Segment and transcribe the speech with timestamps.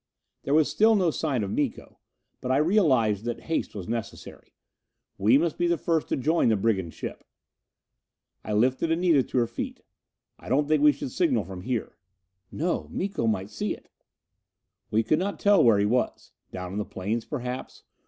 [0.41, 1.99] There was still no sign of Miko.
[2.41, 4.55] But I realized that haste was necessary.
[5.19, 7.23] We must be the first to join the brigand ship.
[8.43, 9.83] I lifted Anita to her feet.
[10.39, 11.97] "I don't think we should signal from here."
[12.51, 12.87] "No.
[12.89, 13.89] Miko might see it."
[14.89, 16.31] We could not tell where he was.
[16.51, 17.83] Down on the plains, perhaps?